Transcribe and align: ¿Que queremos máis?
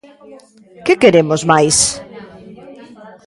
¿Que 0.85 0.93
queremos 1.01 1.41
máis? 1.51 1.77